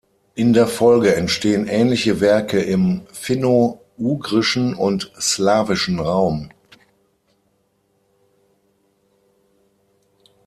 [0.33, 6.49] In der Folge entstehen ähnliche Werke im finno-ugrischen und slawischen Raum.